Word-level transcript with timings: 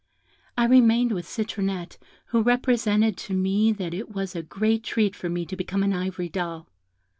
I 0.57 0.65
remained 0.65 1.11
with 1.11 1.27
Citronette, 1.27 1.99
who 2.29 2.41
represented 2.41 3.17
to 3.17 3.35
me 3.35 3.71
that 3.73 3.93
it 3.93 4.09
was 4.09 4.35
a 4.35 4.41
great 4.41 4.83
treat 4.83 5.15
for 5.15 5.29
me 5.29 5.45
to 5.45 5.55
become 5.55 5.83
an 5.83 5.93
ivory 5.93 6.27
doll. 6.27 6.67